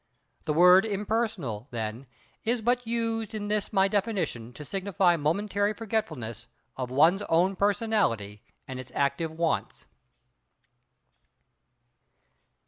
[0.45, 2.07] The word "impersonal," then,
[2.43, 8.41] is but used in this my definition to signify momentary forgetfulness of one's own personality
[8.67, 9.85] and its active wants.